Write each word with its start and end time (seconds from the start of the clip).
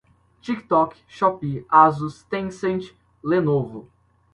tiktok, 0.43 0.91
shopee, 1.15 1.63
asus, 1.83 2.19
tencent, 2.31 2.83
lenovo 3.29 3.87